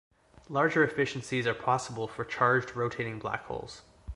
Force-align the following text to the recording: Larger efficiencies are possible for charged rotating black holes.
Larger 0.49 0.83
efficiencies 0.83 1.45
are 1.45 1.53
possible 1.53 2.07
for 2.07 2.25
charged 2.25 2.75
rotating 2.75 3.19
black 3.19 3.45
holes. 3.45 3.83